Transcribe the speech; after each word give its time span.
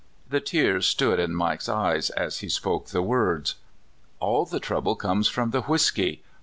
"The 0.31 0.41
tears 0.41 0.87
stood 0.87 1.19
in 1.19 1.35
Mike's 1.35 1.69
eyes 1.69 2.09
as 2.09 2.39
he 2.39 2.49
spoke 2.49 2.87
the 2.87 3.03
words. 3.03 3.53
"All 4.19 4.47
the 4.47 4.59
trouble 4.59 4.95
comes 4.95 5.27
from 5.27 5.51
the 5.51 5.61
whisky. 5.61 6.23